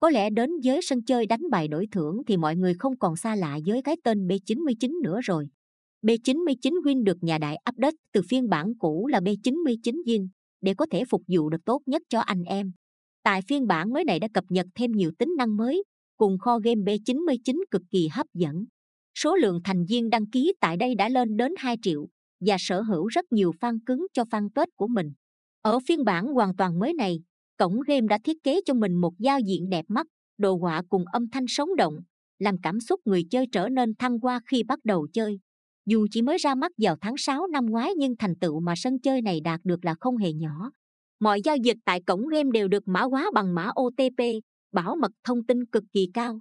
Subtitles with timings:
[0.00, 3.16] Có lẽ đến với sân chơi đánh bài đổi thưởng thì mọi người không còn
[3.16, 5.48] xa lạ với cái tên B99 nữa rồi.
[6.02, 10.28] B99 Win được nhà đại update từ phiên bản cũ là B99 Win
[10.60, 12.72] để có thể phục vụ được tốt nhất cho anh em.
[13.22, 15.84] Tại phiên bản mới này đã cập nhật thêm nhiều tính năng mới,
[16.16, 18.64] cùng kho game B99 cực kỳ hấp dẫn.
[19.18, 22.08] Số lượng thành viên đăng ký tại đây đã lên đến 2 triệu
[22.40, 25.12] và sở hữu rất nhiều fan cứng cho fan tết của mình.
[25.62, 27.20] Ở phiên bản hoàn toàn mới này,
[27.58, 30.06] cổng game đã thiết kế cho mình một giao diện đẹp mắt,
[30.38, 31.94] đồ họa cùng âm thanh sống động,
[32.38, 35.38] làm cảm xúc người chơi trở nên thăng hoa khi bắt đầu chơi.
[35.86, 38.98] Dù chỉ mới ra mắt vào tháng 6 năm ngoái nhưng thành tựu mà sân
[39.00, 40.70] chơi này đạt được là không hề nhỏ.
[41.20, 44.22] Mọi giao dịch tại cổng game đều được mã hóa bằng mã OTP,
[44.72, 46.40] bảo mật thông tin cực kỳ cao.